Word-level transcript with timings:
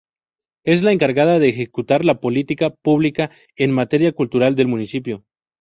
Es 0.65 0.81
la 0.81 0.93
encargada 0.93 1.37
de 1.37 1.49
ejecutar 1.49 2.03
la 2.03 2.19
política 2.19 2.71
pública 2.71 3.29
en 3.55 3.69
materia 3.69 4.13
cultural 4.13 4.55
del 4.55 4.65
municipio. 4.67 5.23